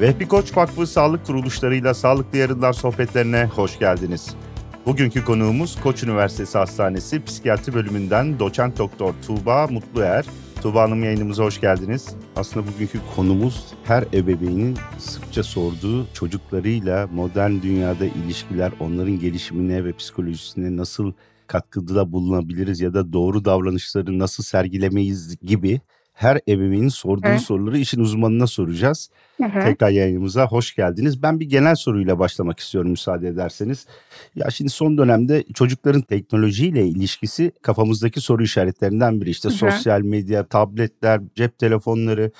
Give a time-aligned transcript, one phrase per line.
[0.00, 4.34] Vehbi Koç Vakfı Sağlık Kuruluşlarıyla Sağlıklı Yarınlar sohbetlerine hoş geldiniz.
[4.86, 10.24] Bugünkü konuğumuz Koç Üniversitesi Hastanesi Psikiyatri Bölümünden doçent doktor Tuğba Mutluer.
[10.62, 12.14] Tuğba Hanım yayınımıza hoş geldiniz.
[12.36, 20.76] Aslında bugünkü konumuz her ebeveynin sıkça sorduğu çocuklarıyla modern dünyada ilişkiler, onların gelişimine ve psikolojisine
[20.76, 21.12] nasıl
[21.46, 25.80] katkıda bulunabiliriz ya da doğru davranışları nasıl sergilemeyiz gibi
[26.20, 27.40] her ebeveynin sorduğu evet.
[27.40, 29.10] soruları işin uzmanına soracağız.
[29.36, 31.22] Hı Tekrar yayınımıza hoş geldiniz.
[31.22, 33.86] Ben bir genel soruyla başlamak istiyorum müsaade ederseniz.
[34.34, 39.30] Ya şimdi son dönemde çocukların teknolojiyle ilişkisi kafamızdaki soru işaretlerinden biri.
[39.30, 42.30] İşte hı sosyal medya, tabletler, cep telefonları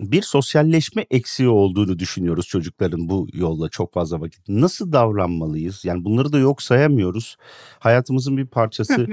[0.00, 4.48] bir sosyalleşme eksiği olduğunu düşünüyoruz çocukların bu yolla çok fazla vakit.
[4.48, 5.84] Nasıl davranmalıyız?
[5.84, 7.36] Yani bunları da yok sayamıyoruz.
[7.78, 9.06] Hayatımızın bir parçası.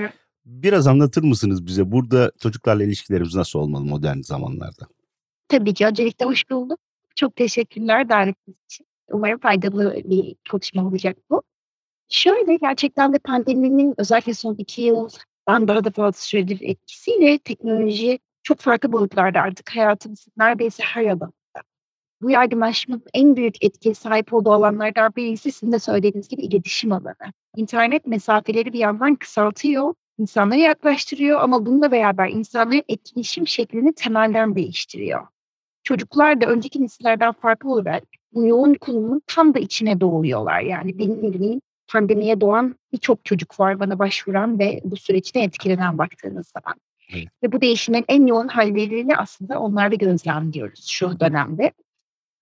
[0.50, 4.88] Biraz anlatır mısınız bize burada çocuklarla ilişkilerimiz nasıl olmalı modern zamanlarda?
[5.48, 5.86] Tabii ki.
[5.86, 6.80] Öncelikle hoş bulduk.
[7.16, 8.86] Çok teşekkürler davetiniz için.
[9.12, 11.44] Umarım faydalı bir konuşma olacak bu.
[12.10, 18.60] Şöyle gerçekten de pandeminin özellikle son iki yıldan daha da fazla süredir etkisiyle teknoloji çok
[18.60, 21.32] farklı boyutlarda artık hayatımızın neredeyse her alanda.
[22.22, 27.34] Bu yaygınlaşmanın en büyük etkiye sahip olduğu alanlardan birisi sizin de söylediğiniz gibi iletişim alanı.
[27.56, 35.28] İnternet mesafeleri bir yandan kısaltıyor, insanları yaklaştırıyor ama bununla beraber insanların etkileşim şeklini temelden değiştiriyor.
[35.84, 40.62] Çocuklar da önceki nesillerden farklı olarak bu yoğun kullanımın tam da içine doğuyorlar.
[40.62, 46.48] Yani benim bildiğim pandemiye doğan birçok çocuk var bana başvuran ve bu süreçte etkilenen baktığınız
[46.48, 46.76] zaman.
[47.14, 47.28] Evet.
[47.44, 51.72] Ve bu değişimin en yoğun hallerini aslında onlarda gözlemliyoruz şu dönemde.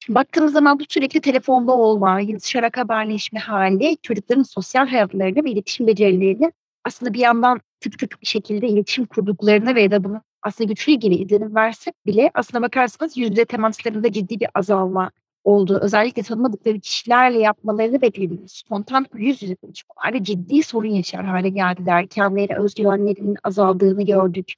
[0.10, 6.52] Baktığımız zaman bu sürekli telefonda olma, yazışarak haberleşme hali çocukların sosyal hayatlarını ve iletişim becerilerini
[6.86, 11.16] aslında bir yandan tık tık bir şekilde iletişim kurduklarına ve da bunu aslında güçlü gibi
[11.16, 15.12] izlenim versek bile aslında bakarsanız yüzde temaslarında ciddi bir azalma
[15.44, 15.80] oldu.
[15.82, 22.08] Özellikle tanımadıkları kişilerle yapmalarını beklediğimiz spontan yüz yüze konuşmalarda ciddi sorun yaşar hale geldiler.
[22.08, 24.54] Kendileri özgüvenlerinin azaldığını gördük.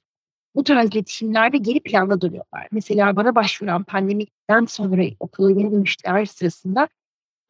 [0.54, 2.68] Bu tarz iletişimlerde geri planda duruyorlar.
[2.72, 6.88] Mesela bana başvuran pandemiden sonra okula yeni dönüşler sırasında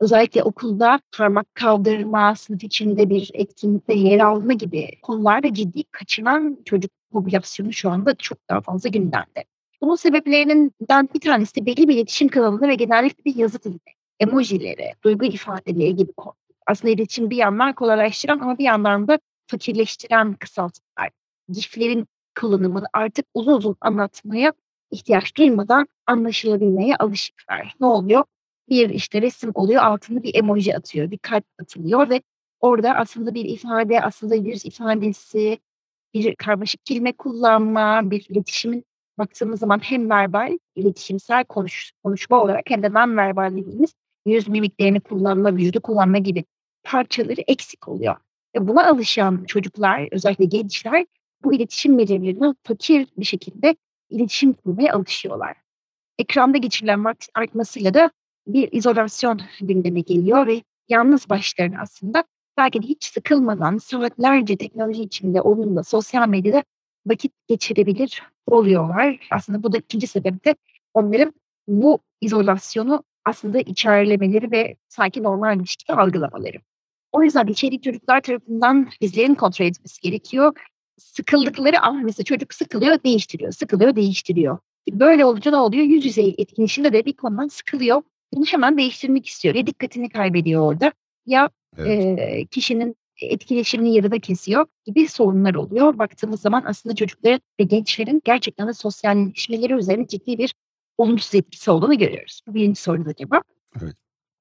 [0.01, 6.91] özellikle okulda parmak kaldırma, sınıf içinde bir etkinlikte yer alma gibi konularda ciddi kaçınan çocuk
[7.13, 9.45] popülasyonu şu anda çok daha fazla gündemde.
[9.81, 15.25] Bunun sebeplerinden bir tanesi belli bir iletişim kanalında ve genellikle bir yazı dilinde, emojileri, duygu
[15.25, 16.35] ifadeleri gibi konu.
[16.67, 21.11] Aslında iletişim bir yandan kolaylaştıran ama bir yandan da fakirleştiren kısaltmalar.
[21.49, 22.07] GIF'lerin
[22.41, 24.53] kullanımını artık uzun uzun anlatmaya
[24.91, 27.75] ihtiyaç duymadan anlaşılabilmeye alışıklar.
[27.81, 28.25] Ne oluyor?
[28.71, 32.23] Bir işte resim oluyor, altında bir emoji atıyor, bir kalp atılıyor ve
[32.61, 35.59] orada aslında bir ifade, aslında yüz ifadesi,
[36.15, 38.85] bir karmaşık kelime kullanma, bir iletişimin
[39.19, 43.95] baktığımız zaman hem verbal, iletişimsel konuş, konuşma olarak hem de non verbal dediğimiz
[44.27, 46.45] yüz mimiklerini kullanma, vücudu kullanma gibi
[46.83, 48.17] parçaları eksik oluyor.
[48.57, 51.07] Ve buna alışan çocuklar, özellikle gençler
[51.45, 53.77] bu iletişim becerilerine fakir bir şekilde
[54.11, 55.57] iletişim kurmaya alışıyorlar.
[56.19, 58.11] Ekranda geçirilen vakit artmasıyla da
[58.49, 62.25] bir izolasyon gündeme geliyor ve yalnız başlarına aslında
[62.59, 66.65] belki de hiç sıkılmadan saatlerce teknoloji içinde onunla sosyal medyada
[67.07, 69.29] vakit geçirebilir oluyorlar.
[69.31, 70.55] Aslında bu da ikinci sebep de
[70.95, 71.33] onların
[71.69, 76.57] bu izolasyonu aslında içerlemeleri ve sanki normalmiş gibi algılamaları.
[77.13, 80.53] O yüzden içerik çocuklar tarafından bizlerin kontrol etmesi gerekiyor.
[80.99, 84.59] Sıkıldıkları an mesela çocuk sıkılıyor, değiştiriyor, sıkılıyor, değiştiriyor.
[84.91, 85.85] Böyle olunca ne oluyor?
[85.85, 88.03] Yüz yüze etkinleşimde de bir konudan sıkılıyor.
[88.33, 89.55] Bunu hemen değiştirmek istiyor.
[89.55, 90.93] Ya dikkatini kaybediyor orada
[91.27, 92.19] ya evet.
[92.19, 95.99] e, kişinin etkileşimini yarıda kesiyor gibi sorunlar oluyor.
[95.99, 100.55] Baktığımız zaman aslında çocukların ve gençlerin gerçekten de sosyalleşmeleri üzerine ciddi bir
[100.99, 102.41] olumsuz etkisi olduğunu görüyoruz.
[102.47, 103.45] Bu birinci sorunun cevap.
[103.83, 103.95] Evet.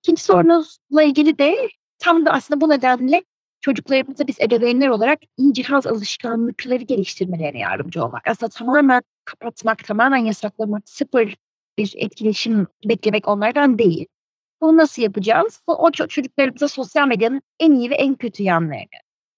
[0.03, 1.69] İkinci sorunuzla ilgili de
[1.99, 3.23] tam da aslında bu nedenle
[3.61, 8.27] çocuklarımıza biz ebeveynler olarak iyi cihaz alışkanlıkları geliştirmelerine yardımcı olmak.
[8.27, 11.35] Aslında tamamen kapatmak, tamamen yasaklamak, sıfır
[11.77, 14.07] bir etkileşim beklemek onlardan değil.
[14.61, 15.61] Bunu nasıl yapacağız?
[15.67, 18.85] O çocuklarımıza sosyal medyanın en iyi ve en kötü yanlarını,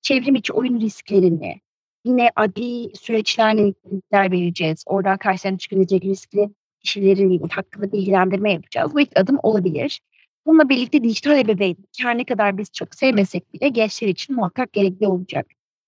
[0.02, 1.62] çevrim içi oyun risklerini,
[2.06, 4.84] yine adli süreçlerle linkler vereceğiz.
[4.86, 6.50] Oradan karşılarına çıkabilecek riskli
[6.80, 8.94] kişilerin hakkında bilgilendirme yapacağız.
[8.94, 10.02] Bu ilk adım olabilir.
[10.46, 15.08] Bununla birlikte dijital ebeveyn, her ne kadar biz çok sevmesek bile gençler için muhakkak gerekli
[15.08, 15.48] olacak.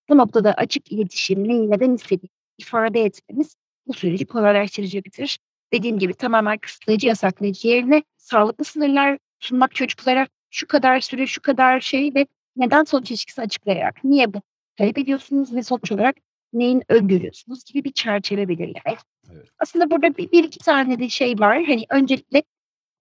[0.09, 3.55] Bu noktada açık iletişim, neyi neden istediğini ifade etmemiz
[3.87, 5.37] bu süreci kolaylaştıracaktır
[5.73, 11.79] dediğim gibi tamamen kısıtlayıcı, yasaklayıcı yerine sağlıklı sınırlar sunmak çocuklara şu kadar süre, şu kadar
[11.79, 12.25] şey ve
[12.55, 14.41] neden sonuç ilişkisi açıklayarak, niye bu
[14.75, 16.15] talep ediyorsunuz ve sonuç olarak
[16.53, 18.99] neyin öngörüyorsunuz gibi bir çerçeve belirlemek.
[19.31, 19.47] Evet.
[19.59, 21.63] Aslında burada bir, bir iki tane de şey var.
[21.65, 22.43] Hani öncelikle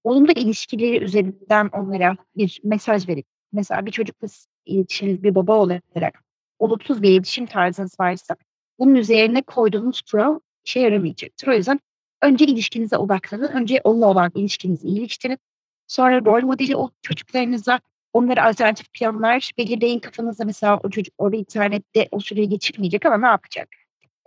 [0.05, 4.29] olumlu ilişkileri üzerinden onlara bir mesaj verip mesela bir çocukla
[4.67, 6.25] iletişiminiz bir baba olarak
[6.59, 8.37] olumsuz bir iletişim tarzınız varsa
[8.79, 11.49] bunun üzerine koyduğunuz kural işe yaramayacaktır.
[11.49, 11.81] O yüzden
[12.23, 13.49] önce ilişkinize odaklanın.
[13.49, 15.39] Önce onunla olan ilişkinizi iyileştirin.
[15.87, 17.81] Sonra rol modeli o çocuklarınıza
[18.13, 20.45] onlara alternatif planlar belirleyin kafanızda.
[20.45, 23.69] Mesela o çocuk orada internette o süreyi geçirmeyecek ama ne yapacak?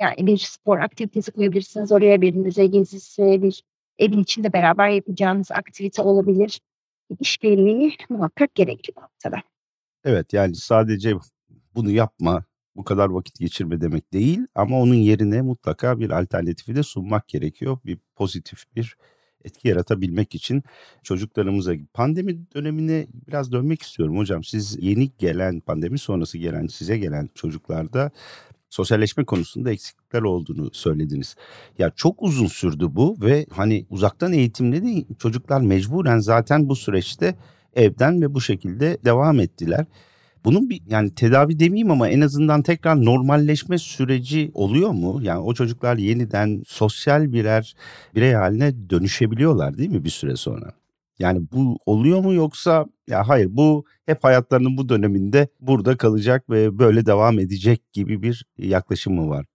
[0.01, 1.91] Yani bir spor aktivitesi koyabilirsiniz.
[1.91, 3.63] Oraya bir müze gezisi, bir
[3.97, 6.61] evin içinde beraber yapacağınız aktivite olabilir.
[7.19, 9.37] İşbirliği muhakkak gerekli noktada.
[10.05, 11.13] Evet yani sadece
[11.75, 12.43] bunu yapma,
[12.75, 17.77] bu kadar vakit geçirme demek değil ama onun yerine mutlaka bir alternatifi de sunmak gerekiyor.
[17.85, 18.97] Bir pozitif bir
[19.43, 20.63] etki yaratabilmek için
[21.03, 24.43] çocuklarımıza pandemi dönemine biraz dönmek istiyorum hocam.
[24.43, 28.11] Siz yeni gelen pandemi sonrası gelen size gelen çocuklarda
[28.69, 31.35] sosyalleşme konusunda eksiklikler olduğunu söylediniz.
[31.77, 37.35] Ya çok uzun sürdü bu ve hani uzaktan eğitimle de çocuklar mecburen zaten bu süreçte
[37.75, 39.85] evden ve bu şekilde devam ettiler.
[40.45, 45.19] Bunun bir yani tedavi demeyeyim ama en azından tekrar normalleşme süreci oluyor mu?
[45.21, 47.75] Yani o çocuklar yeniden sosyal birer
[48.15, 50.73] birey haline dönüşebiliyorlar değil mi bir süre sonra?
[51.19, 56.79] Yani bu oluyor mu yoksa ya hayır bu hep hayatlarının bu döneminde burada kalacak ve
[56.79, 59.45] böyle devam edecek gibi bir yaklaşım mı var?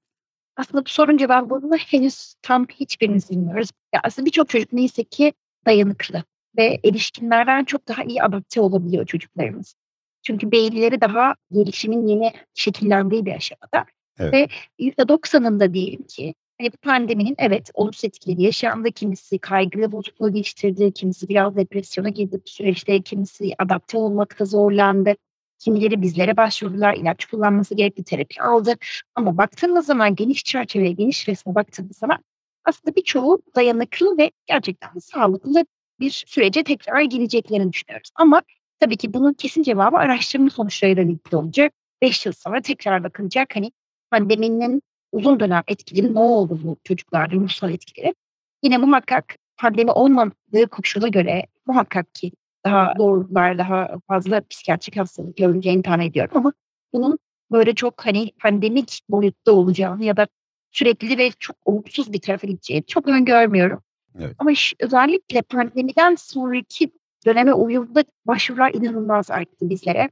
[0.56, 3.70] Aslında bu sorun cevabını henüz tam hiçbirimiz bilmiyoruz.
[3.94, 5.32] Ya aslında birçok çocuk neyse ki
[5.66, 6.24] dayanıklı
[6.58, 9.74] ve erişkinlerden çok daha iyi adapte olabiliyor çocuklarımız.
[10.22, 13.84] Çünkü beyinleri daha gelişimin yeni şekillendiği bir aşamada.
[14.18, 14.32] Evet.
[14.32, 14.48] Ve
[14.78, 18.92] %90'ında diyelim ki hani bu pandeminin evet olumsuz etkileri yaşandı.
[18.92, 25.14] Kimisi kaygılı bozukluğu geçirdi, kimisi biraz depresyona girdi bu süreçte, kimisi adapte olmakta zorlandı.
[25.58, 28.74] Kimileri bizlere başvurdular, ilaç kullanması gerekli, terapi aldı.
[29.14, 32.18] Ama baktığımız zaman geniş çerçeveye, geniş resme baktığımız zaman
[32.64, 35.64] aslında birçoğu dayanıklı ve gerçekten sağlıklı
[36.00, 38.10] bir sürece tekrar gireceklerini düşünüyoruz.
[38.14, 38.42] Ama
[38.80, 41.72] Tabii ki bunun kesin cevabı araştırma sonuçlarıyla ilgili olacak.
[42.02, 43.56] 5 yıl sonra tekrar bakılacak.
[43.56, 43.72] Hani
[44.10, 44.82] pandeminin
[45.12, 48.14] uzun dönem etkileri ne oldu bu çocuklarda, ruhsal etkileri?
[48.62, 52.32] Yine muhakkak pandemi olmadığı koşula göre muhakkak ki
[52.64, 56.52] daha doğrular, daha fazla psikiyatrik hastalık görüleceğini tahmin ediyorum ama
[56.92, 57.18] bunun
[57.50, 60.26] böyle çok hani pandemik boyutta olacağını ya da
[60.70, 63.82] sürekli ve çok olumsuz bir tarafa gideceğini çok öngörmüyorum.
[64.18, 64.34] Evet.
[64.38, 64.50] Ama
[64.80, 66.90] özellikle pandemiden sonraki
[67.28, 70.10] döneme uyumda başvurular inanılmaz arttı bizlere.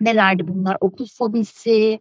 [0.00, 0.76] Nelerdi bunlar?
[0.80, 2.00] Okul fobisi,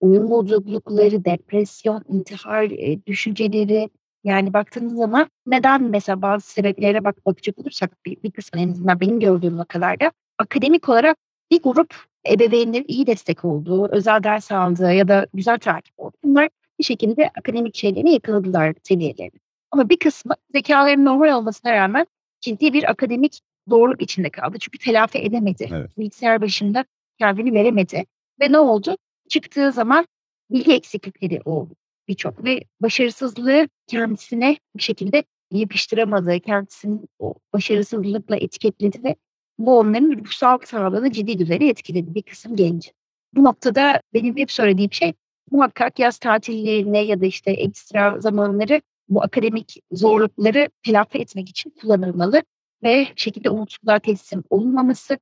[0.00, 3.90] uyum bozuklukları, depresyon, intihar e, düşünceleri.
[4.24, 9.00] Yani baktığınız zaman neden mesela bazı sebeplere bak bakacak olursak bir, bir kısmı en azından
[9.00, 11.16] benim gördüğüm vakalarda akademik olarak
[11.50, 11.94] bir grup
[12.28, 16.16] ebeveynlerin iyi destek olduğu, özel ders aldığı ya da güzel takip oldu.
[16.24, 16.48] Bunlar
[16.78, 19.40] bir şekilde akademik şeylerini yakaladılar seviyelerini.
[19.70, 22.06] Ama bir kısmı zekaların normal olmasına rağmen
[22.40, 24.56] ciddi bir akademik doğruluk içinde kaldı.
[24.60, 25.68] Çünkü telafi edemedi.
[25.72, 25.98] Evet.
[25.98, 26.84] Bilgisayar başında
[27.18, 28.04] kendini veremedi.
[28.40, 28.96] Ve ne oldu?
[29.28, 30.06] Çıktığı zaman
[30.50, 31.74] bilgi eksiklikleri oldu
[32.08, 36.40] birçok ve başarısızlığı kendisine bir şekilde yapıştıramadı.
[36.40, 39.16] Kendisini o başarısızlıkla etiketledi ve
[39.58, 42.92] bu onların ruhsal sağlığını ciddi düzeyde etkiledi bir kısım genç.
[43.34, 45.12] Bu noktada benim hep söylediğim şey
[45.50, 52.42] muhakkak yaz tatillerine ya da işte ekstra zamanları bu akademik zorlukları telafi etmek için kullanılmalı
[52.84, 55.18] ve şekilde umutsuzluğa teslim olunmaması,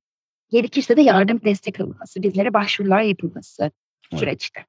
[0.49, 4.19] gerekirse de yardım destek alınması, bizlere başvurular yapılması evet.
[4.19, 4.65] süreçte.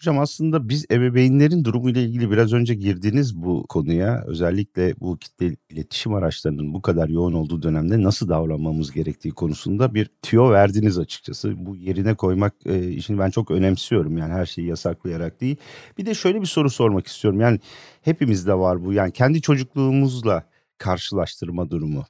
[0.00, 6.14] Hocam aslında biz ebeveynlerin durumuyla ilgili biraz önce girdiğiniz bu konuya özellikle bu kitle iletişim
[6.14, 11.66] araçlarının bu kadar yoğun olduğu dönemde nasıl davranmamız gerektiği konusunda bir tüyo verdiniz açıkçası.
[11.66, 15.56] Bu yerine koymak e, işini ben çok önemsiyorum yani her şeyi yasaklayarak değil.
[15.98, 17.60] Bir de şöyle bir soru sormak istiyorum yani
[18.02, 20.44] hepimizde var bu yani kendi çocukluğumuzla
[20.80, 22.04] karşılaştırma durumu.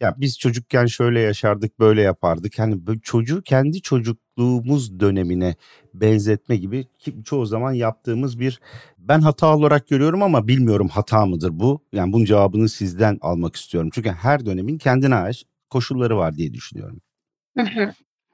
[0.00, 2.58] Ya biz çocukken şöyle yaşardık, böyle yapardık.
[2.58, 5.54] Hani çocuğu kendi çocukluğumuz dönemine
[5.94, 8.60] benzetme gibi ki çoğu zaman yaptığımız bir
[8.98, 11.84] ben hata olarak görüyorum ama bilmiyorum hata mıdır bu?
[11.92, 13.90] Yani bunun cevabını sizden almak istiyorum.
[13.92, 17.00] Çünkü her dönemin kendine ait koşulları var diye düşünüyorum.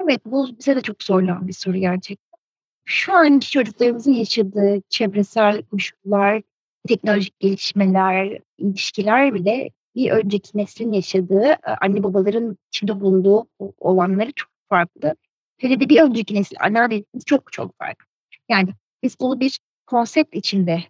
[0.04, 2.38] Evet bu bize de çok zorlayan bir soru gerçekten.
[2.84, 6.42] Şu anki çocuklarımızın yaşadığı çevresel koşullar,
[6.88, 13.46] teknolojik gelişmeler, ilişkiler bile bir önceki neslin yaşadığı, e, anne babaların içinde bulunduğu
[13.78, 15.14] olanları çok farklı.
[15.58, 18.06] Hele de bir önceki nesil, anneannelerimiz çok çok farklı.
[18.48, 18.70] Yani
[19.02, 20.84] biz bunu bir konsept içinde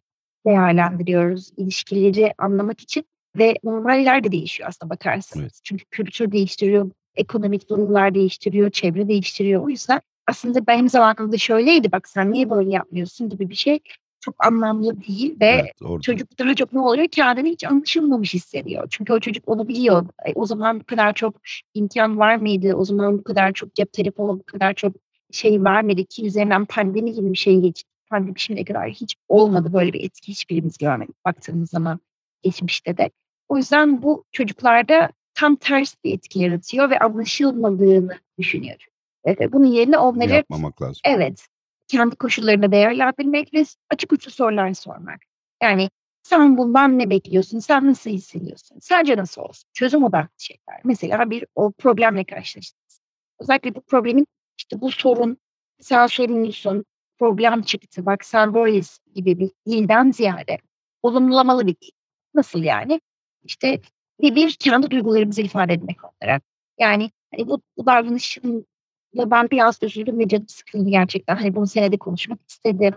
[0.47, 3.05] değerlendiriyoruz ilişkileri anlamak için
[3.39, 5.43] ve normaller de değişiyor aslında bakarsanız.
[5.43, 5.61] Evet.
[5.65, 9.65] Çünkü kültür değiştiriyor, ekonomik durumlar değiştiriyor, çevre değiştiriyor.
[9.65, 13.79] O yüzden aslında benim zamanımda şöyleydi bak sen niye böyle yapmıyorsun gibi bir şey
[14.23, 17.09] çok anlamlı değil ve evet, çocuk daha çok ne oluyor?
[17.09, 18.87] Kendini hiç anlaşılmamış hissediyor.
[18.91, 20.07] Çünkü o çocuk onu biliyor.
[20.27, 21.35] E, o zaman bu kadar çok
[21.75, 22.75] imkan var mıydı?
[22.75, 24.93] O zaman bu kadar çok cep telefonu, bu kadar çok
[25.31, 27.91] şey vermedi ki üzerinden pandemi gibi bir şey geçti.
[28.11, 32.01] Pandemi şimdiye kadar hiç olmadı böyle bir etki hiçbirimiz görmedik baktığımız zaman
[32.43, 33.11] geçmişte de.
[33.49, 38.87] O yüzden bu çocuklarda tam ters bir etki yaratıyor ve anlaşılmadığını düşünüyor.
[39.25, 41.01] Evet, bunun yerine onları yapmamak lazım.
[41.05, 41.47] Evet.
[41.93, 45.21] Kendi koşullarına değerlendirmek ve açık uçlu sorular sormak.
[45.63, 45.91] Yani
[46.23, 47.59] sen bundan ne bekliyorsun?
[47.59, 48.79] Sen nasıl hissediyorsun?
[48.81, 49.71] Sence nasıl olsun?
[49.73, 50.81] Çözüm odaklı şeyler.
[50.85, 53.01] Mesela bir o problemle karşılaştınız.
[53.41, 54.27] Özellikle bu problemin
[54.59, 55.37] işte bu sorun,
[55.81, 56.85] sen sorumlusun,
[57.19, 60.59] problem çıktı, bak sen böylesin gibi bir dilden ziyade
[61.03, 61.91] olumlamalı bir dil.
[62.35, 63.01] Nasıl yani?
[63.45, 63.81] İşte
[64.21, 66.43] bir, bir kendi duygularımızı ifade etmek olarak.
[66.79, 68.67] Yani hani bu, bu davranışın
[69.15, 71.37] ya ben biraz üzüldüm ve canım sıkıldı gerçekten.
[71.37, 72.95] Hani bunu senede konuşmak istedim.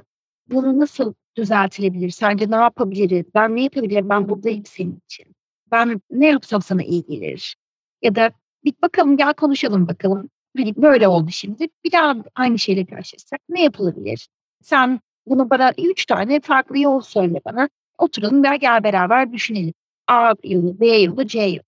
[0.47, 2.09] Bunu nasıl düzeltilebilir?
[2.09, 3.25] Sence ne yapabiliriz?
[3.35, 4.09] Ben ne yapabilirim?
[4.09, 5.35] Ben buradayım senin için.
[5.71, 7.55] Ben ne yapsam sana iyi gelir?
[8.01, 8.31] Ya da
[8.63, 10.29] bir bakalım gel konuşalım bakalım.
[10.57, 11.67] Hani böyle oldu şimdi.
[11.85, 14.27] Bir daha aynı şeyle karşılaşsak ne yapılabilir?
[14.61, 17.69] Sen bunu bana üç tane farklı yol söyle bana.
[17.97, 19.73] Oturalım ve gel beraber düşünelim.
[20.07, 21.59] A yolu, B yolu, C yolu.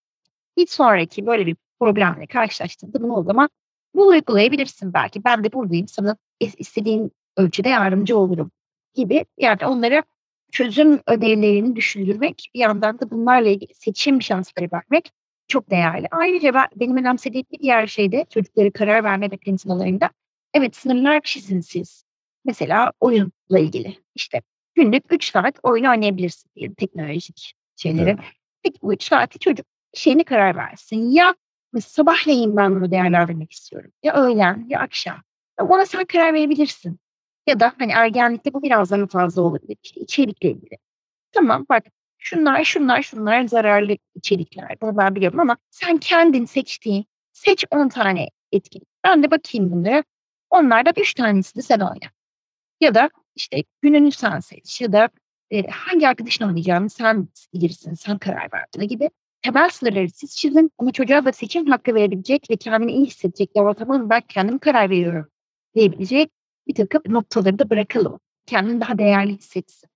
[0.58, 3.50] Bir sonraki böyle bir problemle karşılaştığında bunu o zaman
[3.98, 5.24] bu uygulayabilirsin belki.
[5.24, 5.88] Ben de buradayım.
[5.88, 8.52] Sana istediğin ölçüde yardımcı olurum
[8.94, 9.26] gibi.
[9.38, 10.04] Yani onlara
[10.52, 15.12] çözüm ödevlerini düşündürmek, bir yandan da bunlarla ilgili seçim şansları vermek
[15.48, 16.08] çok değerli.
[16.12, 20.10] Ayrıca ben, benim önemsediğim bir diğer şey de çocukları karar verme mekanizmalarında
[20.54, 22.04] evet sınırlar çizin siz.
[22.46, 23.98] Mesela oyunla ilgili.
[24.16, 24.42] İşte
[24.76, 28.10] günlük 3 saat oyun oynayabilirsin diyelim teknolojik şeyleri.
[28.10, 28.20] Evet.
[28.64, 31.10] Peki bu 3 saati çocuk şeyini karar versin.
[31.10, 31.36] Ya
[31.82, 33.92] Sabahleyin ben bunu değerlendirmek istiyorum.
[34.04, 35.24] Ya öğlen ya akşam.
[35.60, 37.00] Ona sen karar verebilirsin.
[37.48, 39.78] Ya da hani ergenlikte bu biraz daha fazla olabilir.
[39.84, 40.78] İşte içerikle ilgili.
[41.32, 41.84] Tamam bak
[42.18, 44.78] şunlar şunlar şunlar zararlı içerikler.
[44.82, 48.88] Bunu ben biliyorum ama sen kendin seçtiğin seç 10 tane etkinlik.
[49.04, 50.04] Ben de bakayım bunlara.
[50.50, 52.12] Onlardan 3 tanesini sen oyna.
[52.82, 55.10] Ya da işte gününü sen seç ya da
[55.52, 59.10] e, hangi arkadaşın oynayacağını sen bilirsin, sen karar verdin gibi
[59.42, 63.50] temel sınırları siz çizin ama çocuğa da seçim hakkı verebilecek ve kendini iyi hissedecek.
[63.56, 65.28] Ya tamam ben kendim karar veriyorum
[65.76, 66.32] diyebilecek
[66.68, 68.20] bir takım noktaları da bırakalım.
[68.46, 69.90] Kendini daha değerli hissetsin.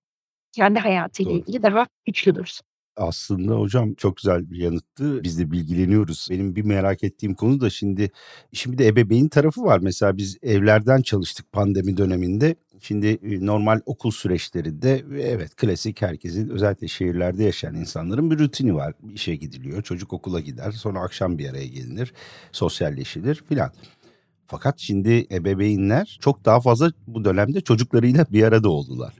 [0.52, 1.38] Kendi hayatıyla Doğru.
[1.40, 2.66] ilgili daha güçlü dursun.
[2.96, 5.24] Aslında hocam çok güzel bir yanıttı.
[5.24, 6.28] Biz de bilgileniyoruz.
[6.30, 8.10] Benim bir merak ettiğim konu da şimdi
[8.52, 9.78] şimdi de ebeveyn tarafı var.
[9.78, 12.56] Mesela biz evlerden çalıştık pandemi döneminde.
[12.80, 18.94] Şimdi e, normal okul süreçlerinde evet klasik herkesin özellikle şehirlerde yaşayan insanların bir rutini var.
[19.14, 22.12] İşe gidiliyor, çocuk okula gider, sonra akşam bir araya gelinir,
[22.52, 23.70] sosyalleşilir filan.
[24.46, 29.14] Fakat şimdi ebeveynler çok daha fazla bu dönemde çocuklarıyla bir arada oldular.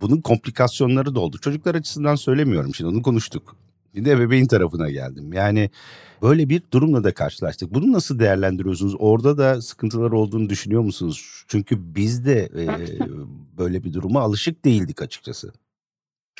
[0.00, 1.38] Bunun komplikasyonları da oldu.
[1.38, 3.56] Çocuklar açısından söylemiyorum şimdi onu konuştuk.
[3.94, 5.32] Şimdi ebeveyn tarafına geldim.
[5.32, 5.70] Yani
[6.22, 7.74] böyle bir durumla da karşılaştık.
[7.74, 8.94] Bunu nasıl değerlendiriyorsunuz?
[8.98, 11.44] Orada da sıkıntılar olduğunu düşünüyor musunuz?
[11.48, 12.66] Çünkü biz de e,
[13.58, 15.52] böyle bir duruma alışık değildik açıkçası.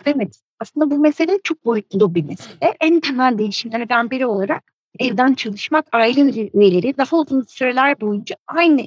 [0.05, 0.41] Evet.
[0.61, 2.77] Aslında bu mesele çok boyutlu bir mesele.
[2.81, 8.87] En temel değişimlerden biri olarak evden çalışmak aile üyeleri daha uzun süreler boyunca aynı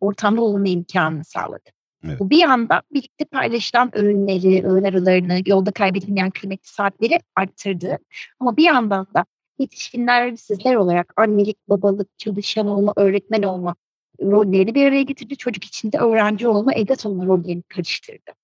[0.00, 1.70] ortamda olma imkanını sağladı.
[2.04, 2.20] Evet.
[2.20, 7.98] Bir anda birlikte paylaşılan öğünleri, öğün aralarını, yolda kaybedilmeyen kıymetli saatleri arttırdı.
[8.40, 9.24] Ama bir yandan da
[9.58, 13.74] yetişkinler sizler olarak annelik, babalık, çalışan olma, öğretmen olma
[14.22, 15.36] rollerini bir araya getirdi.
[15.36, 18.37] Çocuk içinde öğrenci olma, evlat olma rollerini karıştırdı.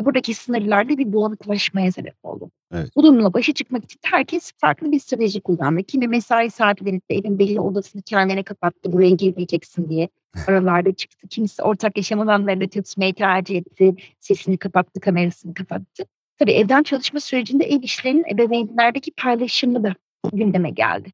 [0.00, 2.50] Ve buradaki sınırlarda bir bulanıklaşmaya sebep oldu.
[2.72, 2.90] Evet.
[2.96, 5.82] Bu durumla başa çıkmak için herkes farklı bir strateji kullandı.
[5.82, 10.08] Kimi mesai saatlerinde evin belli odasını kendine kapattı, buraya girmeyeceksin diye
[10.46, 11.28] aralarda çıktı.
[11.28, 16.04] Kimisi ortak yaşam alanlarında tutmayı tercih etti, sesini kapattı, kamerasını kapattı.
[16.38, 19.94] Tabii evden çalışma sürecinde ev işlerinin ebeveynlerdeki paylaşımı da
[20.32, 21.08] gündeme geldi.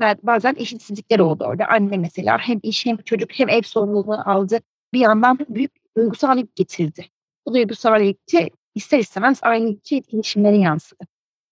[0.00, 1.66] Ve bazen eşitsizlikler oldu orada.
[1.66, 4.60] Anne mesela hem iş hem çocuk hem ev sorumluluğunu aldı.
[4.92, 7.06] Bir yandan büyük duygusal yük getirdi.
[7.46, 11.04] Bu duygusal yükte ister istemez aynı iki etkileşimlere yansıdı.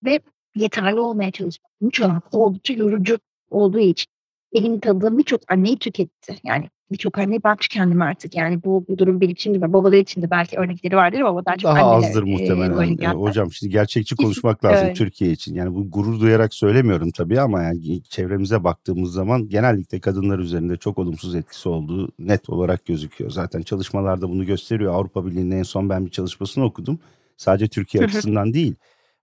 [0.04, 0.20] Ve
[0.54, 3.18] yeterli olmaya çalışmak çoğunlukla oldukça yorucu
[3.50, 4.13] olduğu için
[4.54, 6.36] benim tanıdığım birçok anneyi tüketti.
[6.44, 9.72] Yani birçok anne ben kendime artık yani bu, bu durum benim için de.
[9.72, 12.98] Babalar için de belki örnekleri vardır ama daha çok Daha azdır muhtemelen.
[12.98, 14.96] E, hocam şimdi gerçekçi konuşmak lazım evet.
[14.96, 15.54] Türkiye için.
[15.54, 20.98] Yani bu gurur duyarak söylemiyorum tabii ama yani çevremize baktığımız zaman genellikle kadınlar üzerinde çok
[20.98, 23.30] olumsuz etkisi olduğu net olarak gözüküyor.
[23.30, 24.94] Zaten çalışmalarda bunu gösteriyor.
[24.94, 26.98] Avrupa Birliği'nin en son ben bir çalışmasını okudum.
[27.36, 28.74] Sadece Türkiye açısından değil.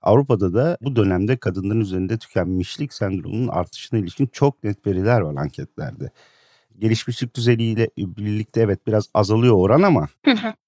[0.01, 6.09] Avrupa'da da bu dönemde kadınların üzerinde tükenmişlik sendromunun artışına ilişkin çok net veriler var anketlerde.
[6.79, 10.07] gelişmişlik düzeyiyle birlikte evet biraz azalıyor oran ama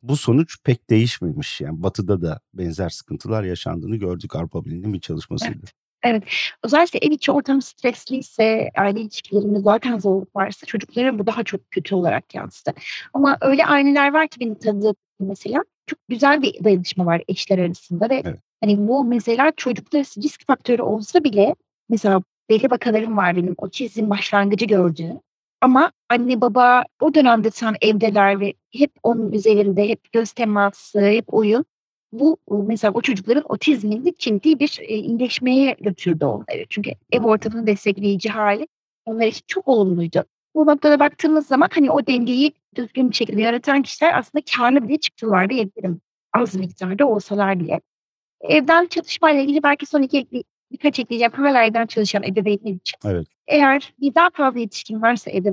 [0.04, 1.62] bu sonuç pek değişmemiş.
[1.62, 5.60] Yani batıda da benzer sıkıntılar yaşandığını gördük Avrupa Birliği'nin bir çalışmasıydı.
[5.60, 5.74] Evet.
[6.04, 6.24] Evet.
[6.64, 11.96] Özellikle ev içi ortam stresliyse, aile ilişkilerinde zaten zorluk varsa çocuklara bu daha çok kötü
[11.96, 12.74] olarak yansıdı.
[13.14, 18.10] Ama öyle aileler var ki benim tanıdığım mesela çok güzel bir dayanışma var eşler arasında
[18.10, 18.40] ve Evet.
[18.64, 21.56] Hani bu mesela çocuklar risk faktörü olsa bile
[21.90, 25.20] mesela belli vakalarım var benim otizm başlangıcı gördüğüm.
[25.62, 31.34] Ama anne baba o dönemde tam evdeler ve hep onun üzerinde hep göz teması, hep
[31.34, 31.66] oyun.
[32.12, 36.66] Bu mesela o çocukların otizminde ciddi bir e, iyileşmeye götürdü onları.
[36.70, 38.68] Çünkü ev ortamının destekleyici hali
[39.06, 40.24] onlar için çok olumluydu.
[40.56, 44.98] Bu noktada baktığımız zaman hani o dengeyi düzgün bir şekilde yaratan kişiler aslında kârlı bile
[45.00, 46.02] çıktılar diyebilirim.
[46.34, 47.82] Az miktarda olsalar bile.
[48.44, 51.46] Evden çalışmayla ilgili belki son iki ekli, birkaç ekleyeceğim.
[51.46, 53.00] Evden çalışan ebeveynler için.
[53.06, 53.28] Evet.
[53.48, 55.44] Eğer bir daha fazla yetişkin varsa ya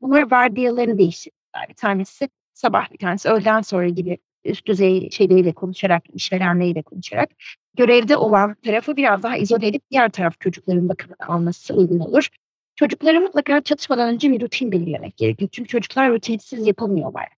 [0.00, 1.68] bunlar vardiyalarını değiştirdiler.
[1.68, 7.30] Bir tanesi sabah bir tanesi öğleden sonra gibi üst düzey şeyleriyle konuşarak, işverenleriyle konuşarak
[7.76, 12.28] görevde olan tarafı biraz daha izole edip diğer taraf çocukların bakımını alması uygun olur.
[12.76, 15.50] Çocuklara mutlaka çalışmadan önce bir rutin belirlemek gerekiyor.
[15.52, 17.28] Çünkü çocuklar rutinsiz yapamıyorlar.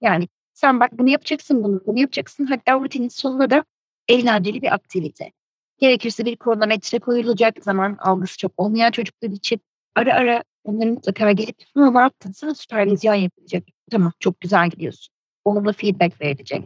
[0.00, 2.46] Yani sen bak bunu yapacaksın, bunu, bunu yapacaksın.
[2.46, 3.64] Hatta rutinin sonunda da
[4.08, 5.32] eğlenceli bir aktivite.
[5.78, 9.60] Gerekirse bir kronometre koyulacak zaman algısı çok olmayan çocuklar için
[9.96, 13.62] ara ara onların mutlaka gelip "Hı, ne yaptın süpervizyon yapılacak.
[13.90, 15.14] Tamam çok güzel gidiyorsun.
[15.44, 16.62] Olumlu feedback verilecek.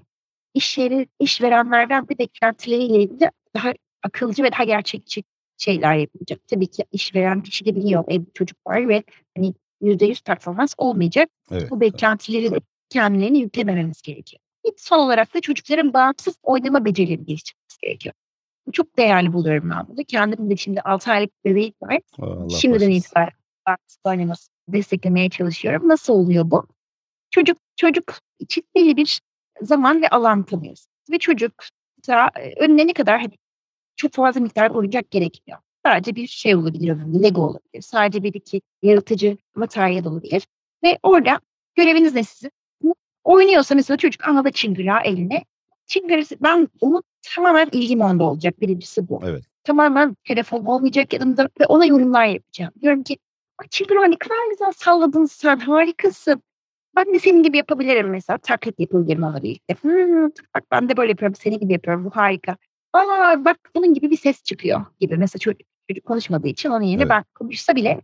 [0.54, 5.24] İş yeri, işverenlerden bir beklentileriyle ilgili daha akılcı ve daha gerçekçi
[5.58, 6.40] şeyler yapılacak.
[6.48, 9.02] Tabii ki işveren kişi de biliyor evde çocuk var ve
[9.36, 11.28] hani %100 performans olmayacak.
[11.50, 11.70] Evet.
[11.70, 14.40] Bu beklentileri de kendilerini yüklemememiz gerekiyor.
[14.76, 18.14] Son olarak da çocukların bağımsız oynama becerilerini geliştirmesi gerekiyor.
[18.72, 20.04] Çok değerli buluyorum ben bunu.
[20.04, 21.98] Kendim de şimdi 6 aylık bebeğim var.
[22.18, 23.32] Allah Şimdiden itibaren
[23.66, 25.88] bağımsız oynaması desteklemeye çalışıyorum.
[25.88, 26.66] Nasıl oluyor bu?
[27.30, 29.20] Çocuk çocuk için belli bir
[29.62, 30.86] zaman ve alan tanıyoruz.
[31.10, 31.52] Ve çocuk
[32.08, 33.32] da e, önüne ne kadar hani
[33.96, 35.60] çok fazla miktarda oyuncak gerekmiyor.
[35.86, 37.82] Sadece bir şey olabilir önünde, Lego olabilir.
[37.82, 40.46] Sadece bir iki yaratıcı materyal olabilir.
[40.84, 41.40] Ve orada
[41.74, 42.50] göreviniz ne sizin?
[43.28, 45.44] Oynuyorsa mesela çocuk aldı çıngırağı eline.
[45.86, 47.02] Çıngırası ben onu
[47.34, 48.60] tamamen ilgim onda olacak.
[48.60, 49.20] Birincisi bu.
[49.24, 49.44] Evet.
[49.64, 52.72] Tamamen telefon olmayacak yanımda ve ona yorumlar yapacağım.
[52.82, 53.16] Diyorum ki
[53.58, 56.42] "Ay çıngırağı ne kadar güzel salladın sen harikasın.
[56.96, 58.38] Ben de senin gibi yapabilirim mesela.
[58.38, 59.74] Taklit yapabilirim onunla birlikte.
[59.82, 61.34] "Hmm, bak ben de böyle yapıyorum.
[61.34, 62.04] Senin gibi yapıyorum.
[62.04, 62.56] Bu harika.
[62.92, 65.16] Aa bak bunun gibi bir ses çıkıyor gibi.
[65.16, 65.60] Mesela çocuk,
[65.90, 67.10] çocuk konuşmadığı için onun yerine Evet.
[67.10, 68.00] ben konuşsa bile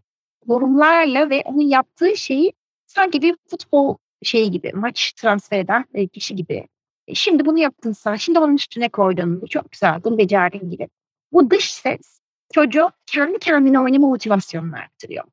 [0.48, 2.52] yorumlarla ve onun yaptığı şeyi
[2.86, 6.66] sanki bir futbol şeyi gibi maç transfer eden e, kişi gibi.
[7.08, 8.16] E, Şimdi bunu yaptın sen.
[8.16, 9.46] Şimdi onun üstüne koydun.
[9.50, 10.04] Çok güzel.
[10.04, 10.88] Bunu becerdin gibi.
[11.32, 12.20] Bu dış ses
[12.52, 15.24] çocuğu kendi kendine oynama motivasyonunu arttırıyor.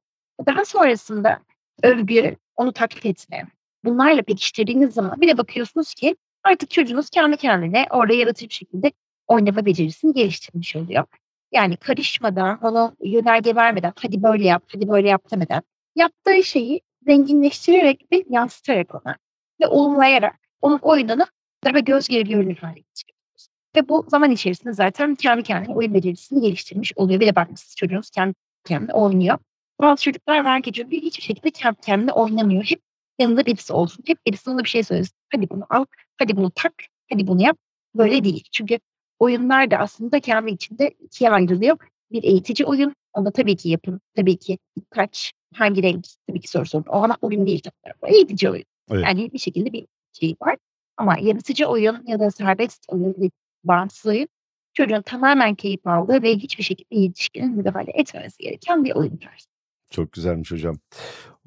[0.45, 1.39] Daha sonrasında
[1.83, 3.47] övgü, onu taklit etme.
[3.83, 8.91] Bunlarla pekiştirdiğiniz zaman bir de bakıyorsunuz ki artık çocuğunuz kendi kendine orada yaratıcı bir şekilde
[9.27, 11.05] oynama becerisini geliştirmiş oluyor.
[11.51, 15.61] Yani karışmadan, ona yönerge vermeden, hadi böyle yap, hadi böyle yap demeden
[15.95, 19.15] yaptığı şeyi zenginleştirerek ve yansıtarak ona
[19.61, 21.25] ve olumlayarak onun oyununu
[21.63, 23.47] daha göz görülür hale getiriyoruz.
[23.75, 27.19] Ve bu zaman içerisinde zaten kendi kendine oyun becerisini geliştirmiş oluyor.
[27.19, 28.33] Bir de bakmışsınız çocuğunuz kendi
[28.65, 29.37] kendine oynuyor.
[29.81, 32.63] Bazı çocuklar var ki çocuğu hiçbir şekilde kendi kendine oynamıyor.
[32.63, 32.81] Hep
[33.19, 34.03] yanında birisi olsun.
[34.07, 35.15] Hep birisi ona bir şey söylesin.
[35.33, 35.85] Hadi bunu al,
[36.17, 36.73] hadi bunu tak,
[37.11, 37.57] hadi bunu yap.
[37.95, 38.43] Böyle değil.
[38.51, 38.79] Çünkü
[39.19, 41.77] oyunlar da aslında kendi içinde ikiye ayrılıyor.
[42.11, 42.95] Bir eğitici oyun.
[43.13, 44.01] Onda tabii ki yapın.
[44.15, 46.85] Tabii ki birkaç hangi renk tabii ki soru sorun.
[46.89, 47.93] O ana oyun değil tabii.
[48.01, 48.65] O eğitici oyun.
[48.91, 49.03] Evet.
[49.03, 50.57] Yani bir şekilde bir şey var.
[50.97, 53.31] Ama yaratıcı oyun ya da serbest oyun, bir
[53.63, 54.27] bağımsız oyun
[54.73, 59.45] çocuğun tamamen keyif aldığı ve hiçbir şekilde yetişkinin müdahale etmemesi gereken bir oyun tarzı.
[59.89, 60.75] Çok güzelmiş hocam.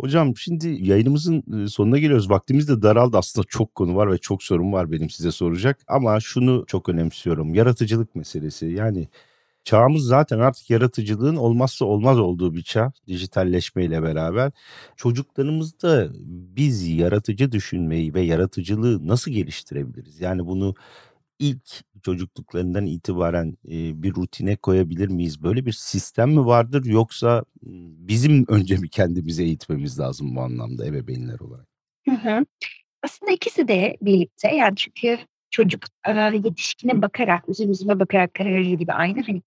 [0.00, 2.30] Hocam şimdi yayınımızın e, sonuna geliyoruz.
[2.30, 3.18] Vaktimiz de daraldı.
[3.18, 5.80] Aslında çok konu var ve çok sorun var benim size soracak.
[5.88, 7.54] Ama şunu çok önemsiyorum.
[7.54, 8.66] Yaratıcılık meselesi.
[8.66, 9.08] Yani
[9.64, 12.92] çağımız zaten artık yaratıcılığın olmazsa olmaz olduğu bir çağ.
[13.06, 14.52] Dijitalleşmeyle beraber.
[14.96, 16.08] Çocuklarımızda
[16.56, 20.20] biz yaratıcı düşünmeyi ve yaratıcılığı nasıl geliştirebiliriz?
[20.20, 20.74] Yani bunu
[21.38, 25.42] ilk çocukluklarından itibaren e, bir rutine koyabilir miyiz?
[25.42, 27.44] Böyle bir sistem mi vardır yoksa
[28.08, 31.66] bizim önce mi kendimizi eğitmemiz lazım bu anlamda ebeveynler olarak?
[32.08, 32.46] Hı hı.
[33.02, 35.18] Aslında ikisi de birlikte yani çünkü
[35.50, 35.82] çocuk
[36.44, 39.22] yetişkine bakarak, üzüm üzüme bakarak karar gibi aynı.
[39.22, 39.42] Hani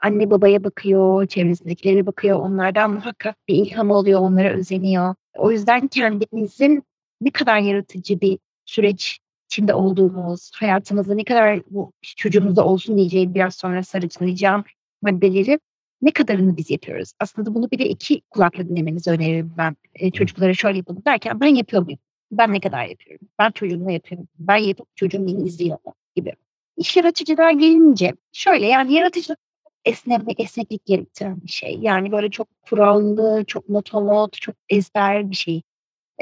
[0.00, 5.14] anne babaya bakıyor, çevresindekilere bakıyor, onlardan muhakkak bir ilham alıyor, onlara özeniyor.
[5.36, 6.82] O yüzden kendimizin
[7.20, 13.54] ne kadar yaratıcı bir süreç içinde olduğumuz, hayatımızda ne kadar bu çocuğumuzda olsun diyeceğim biraz
[13.54, 14.64] sonra sarıcılayacağım
[15.02, 15.60] maddeleri
[16.02, 17.12] Ne kadarını biz yapıyoruz?
[17.20, 19.76] Aslında bunu bir de iki kulakla dinlemenizi öneririm ben.
[19.94, 21.98] E, çocuklara şöyle yapalım derken ben yapıyor muyum?
[22.32, 23.28] Ben ne kadar yapıyorum?
[23.38, 24.28] Ben çocuğumla yapıyorum.
[24.38, 25.78] Ben yapıp çocuğum beni izliyor
[26.16, 26.32] gibi.
[26.76, 29.38] İş yaratıcılar gelince şöyle yani yaratıcılık
[29.84, 31.78] esnemek, esneklik gerektiren bir şey.
[31.80, 35.62] Yani böyle çok kurallı, çok motomot, çok ezber bir şey.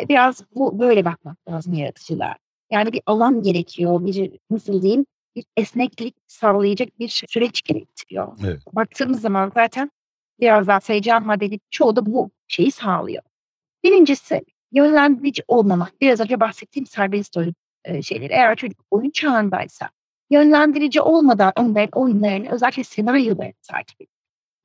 [0.00, 2.36] E, biraz bu böyle bakmak lazım yaratıcılar.
[2.70, 8.38] Yani bir alan gerekiyor, bir nasıl diyeyim, bir esneklik sağlayacak bir süreç gerektiriyor.
[8.44, 8.62] Evet.
[8.72, 9.90] Baktığımız zaman zaten
[10.40, 13.22] biraz daha sayacağım maddenin çoğu da bu şeyi sağlıyor.
[13.84, 16.00] Birincisi yönlendirici olmamak.
[16.00, 18.32] Biraz önce bahsettiğim serbest oyun e, şeyleri.
[18.32, 19.90] Eğer çocuk oyun çağındaysa
[20.30, 24.12] yönlendirici olmadan onların oyunlarını özellikle senaryolarını takip edin.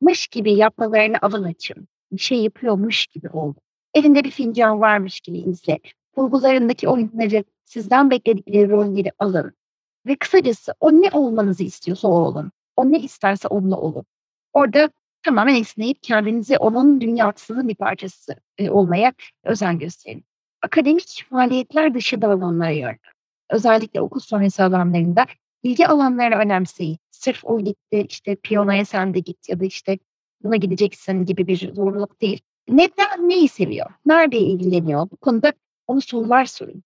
[0.02, 1.88] Mış gibi yapmalarını alın açın.
[2.12, 3.60] Bir şey yapıyormuş gibi oldu.
[3.94, 5.80] Elinde bir fincan varmış gibi izle.
[6.16, 9.54] Kurgularındaki oyunları sizden bekledikleri rolleri alın.
[10.06, 12.52] Ve kısacası o ne olmanızı istiyorsa o olun.
[12.76, 14.06] O ne isterse onunla olun.
[14.54, 14.90] Orada
[15.24, 20.26] tamamen esneyip kendinizi onun dünyasının bir parçası e, olmaya özen gösterin.
[20.62, 23.00] Akademik faaliyetler dışında alanlara yönelin.
[23.50, 25.26] Özellikle okul sonrası alanlarında
[25.64, 26.98] ilgi alanlarını önemseyin.
[27.12, 30.00] Sırf o gitti, işte piyanoya sen de git ya da işte
[30.44, 32.42] buna gideceksin gibi bir zorluk değil.
[32.68, 33.92] Neden, neyi seviyor?
[34.06, 35.12] Nerede ilgileniyor?
[35.12, 35.54] Bu konuda
[35.88, 36.84] onu sorular sorun.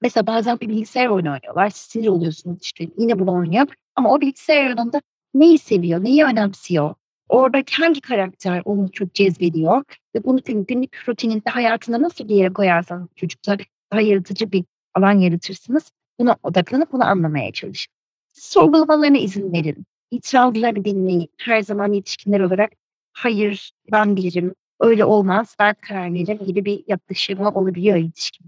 [0.00, 1.70] Mesela bazen bir bilgisayar oyunu oynuyorlar.
[1.70, 3.66] Sinir oluyorsunuz işte yine bunu oynuyor.
[3.94, 5.02] Ama o bilgisayar oyununda
[5.34, 6.94] neyi seviyor, neyi önemsiyor?
[7.28, 9.84] Orada hangi karakter onu çok cezbediyor?
[10.14, 15.92] Ve bunu günlük rutininde hayatında nasıl bir yere koyarsanız çocuklar daha yaratıcı bir alan yaratırsınız.
[16.18, 17.92] Buna odaklanıp bunu anlamaya çalışın.
[18.32, 19.86] Sorgulamalarına izin verin.
[20.10, 21.30] İtirazları dinleyin.
[21.38, 22.72] Her zaman yetişkinler olarak
[23.12, 28.46] hayır ben bilirim, öyle olmaz, ben karar veririm gibi bir yaklaşımı olabiliyor yetişkin.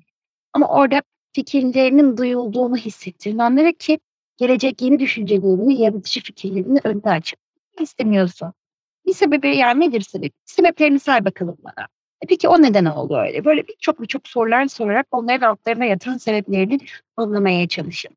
[0.52, 1.02] Ama orada
[1.32, 3.38] fikirlerinin duyulduğunu hissettirin.
[3.38, 3.98] Onlara ki
[4.36, 7.38] gelecek yeni düşüncelerini, yaratıcı fikirlerini önüne açın.
[7.80, 8.52] İstemiyorsun.
[9.06, 10.32] Bir sebebi yani nedir sebep?
[10.44, 11.88] Sebeplerini say bakalım bana.
[12.22, 13.44] E peki o neden oldu öyle?
[13.44, 16.78] Böyle birçok birçok sorular sorarak onların altlarına yatan sebeplerini
[17.16, 18.10] anlamaya çalışın.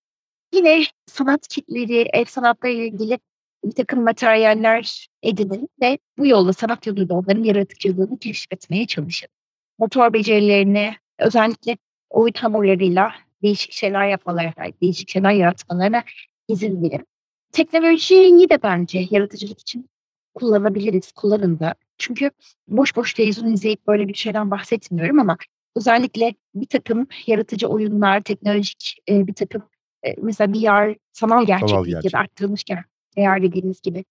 [0.53, 3.19] Yine sanat kitleri, el sanatlarıyla ilgili
[3.65, 9.29] bir takım materyaller edinin ve bu yolla sanat yoluyla onların yaratıcılığını keşfetmeye çalışın.
[9.79, 11.77] Motor becerilerini özellikle
[12.09, 16.03] oyun hamurlarıyla değişik şeyler yapmalarına, değişik şeyler yaratmalarına
[16.47, 17.07] izin verin.
[17.51, 19.89] Teknolojiyi de bence yaratıcılık için
[20.33, 21.75] kullanabiliriz, kullanın da.
[22.01, 22.31] Çünkü
[22.67, 25.37] boş boş televizyon izleyip böyle bir şeyden bahsetmiyorum ama
[25.75, 29.63] özellikle bir takım yaratıcı oyunlar, teknolojik e, bir takım
[30.05, 32.13] e, mesela VR, sanal gerçeklik ya gerçeklik.
[32.13, 32.83] da arttırılmış ger
[33.17, 34.05] AR dediğimiz gibi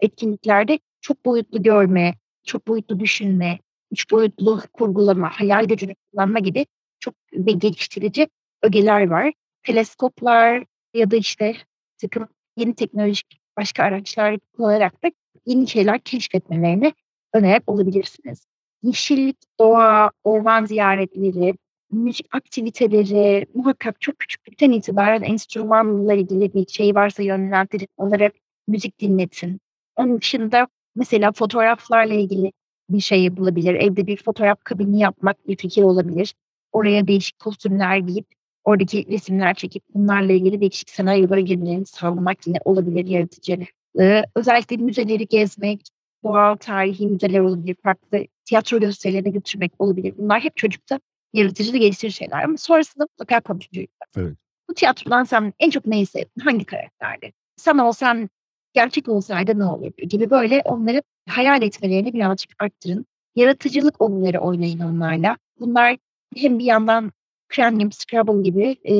[0.00, 3.58] etkinliklerde çok boyutlu görme, çok boyutlu düşünme,
[3.90, 6.66] üç boyutlu kurgulama, hayal gücünü kullanma gibi
[7.00, 8.28] çok ve geliştirici
[8.62, 9.32] ögeler var.
[9.62, 11.56] Teleskoplar ya da işte
[12.00, 15.10] takım yeni teknolojik başka araçlar kullanarak da
[15.46, 16.92] yeni şeyler keşfetmelerini
[17.32, 18.46] önerip olabilirsiniz.
[18.82, 21.54] Yeşillik, doğa, orman ziyaretleri,
[21.90, 28.30] müzik aktiviteleri muhakkak çok küçüklükten itibaren enstrümanla ilgili bir şey varsa yönlendirin, onlara
[28.68, 29.60] müzik dinletin.
[29.96, 32.52] Onun dışında mesela fotoğraflarla ilgili
[32.90, 33.74] bir şey yapılabilir.
[33.74, 36.34] Evde bir fotoğraf kabini yapmak bir fikir olabilir.
[36.72, 38.26] Oraya değişik kostümler giyip
[38.64, 43.58] oradaki resimler çekip bunlarla ilgili değişik senaryolara girmelerini sağlamak yine olabilir yaratıcı.
[44.00, 45.80] Ee, özellikle müzeleri gezmek,
[46.24, 50.14] doğal tarihi müzeler olabilir, farklı tiyatro gösterilerine götürmek olabilir.
[50.18, 51.00] Bunlar hep çocukta
[51.32, 53.86] yaratıcılığı geliştirir şeyler ama sonrasında mutlaka konuşuyor.
[54.16, 54.36] Evet.
[54.68, 56.40] Bu tiyatrodan sen en çok neyi sevdin?
[56.44, 57.32] Hangi karakterdi?
[57.56, 58.28] Sen olsan
[58.72, 63.06] gerçek olsaydı ne olurdu gibi böyle onları hayal etmelerini birazcık arttırın.
[63.36, 65.36] Yaratıcılık oyunları oynayın onlarla.
[65.60, 65.96] Bunlar
[66.36, 67.12] hem bir yandan
[67.54, 68.94] Cranium, Scrabble gibi e,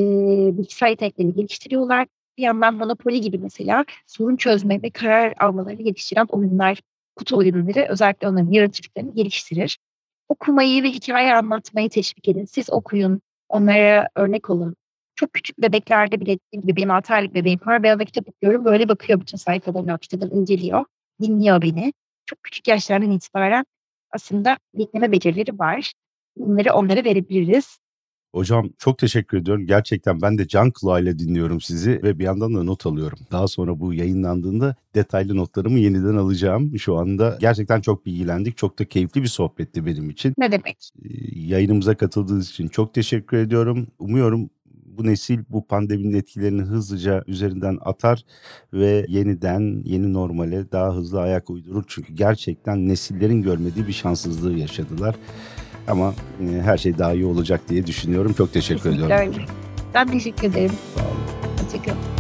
[0.59, 2.07] bilgisayar yeteneklerini geliştiriyorlar.
[2.39, 6.81] Bir yandan Monopoly gibi mesela sorun çözme ve karar almaları geliştiren oyunlar,
[7.17, 9.79] kutu oyunları özellikle onların yaratıcılıklarını geliştirir.
[10.29, 12.45] Okumayı ve hikaye anlatmayı teşvik edin.
[12.45, 14.77] Siz okuyun, onlara örnek olun.
[15.15, 17.83] Çok küçük bebeklerde bile dediğim gibi benim 6 aylık bebeğim var.
[17.83, 18.65] Ben ona kitap okuyorum.
[18.65, 20.85] Böyle bakıyor bütün sayfalarını kitabın inceliyor.
[21.21, 21.93] Dinliyor beni.
[22.27, 23.65] Çok küçük yaşlardan itibaren
[24.11, 25.93] aslında dinleme becerileri var.
[26.37, 27.79] Bunları onlara verebiliriz.
[28.35, 29.67] Hocam çok teşekkür ediyorum.
[29.67, 33.19] Gerçekten ben de can kulağıyla dinliyorum sizi ve bir yandan da not alıyorum.
[33.33, 36.79] Daha sonra bu yayınlandığında detaylı notlarımı yeniden alacağım.
[36.79, 38.57] Şu anda gerçekten çok bilgilendik.
[38.57, 40.35] Çok da keyifli bir sohbetti benim için.
[40.39, 40.91] Ne demek?
[41.05, 43.87] Ee, Yayınımıza katıldığınız için çok teşekkür ediyorum.
[43.99, 44.51] Umuyorum
[44.99, 48.25] bu nesil bu pandeminin etkilerini hızlıca üzerinden atar
[48.73, 51.85] ve yeniden yeni normale daha hızlı ayak uydurur.
[51.87, 55.15] Çünkü gerçekten nesillerin görmediği bir şanssızlığı yaşadılar.
[55.89, 58.33] Ama e, her şey daha iyi olacak diye düşünüyorum.
[58.33, 59.35] Çok teşekkür Kesinlikle ediyorum.
[59.39, 59.47] öyle.
[59.95, 60.73] Ben teşekkür ederim.
[60.97, 61.65] Sağ olun.
[61.67, 62.12] Hoşçakalın.